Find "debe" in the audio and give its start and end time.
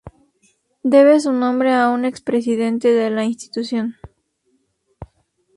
0.81-1.19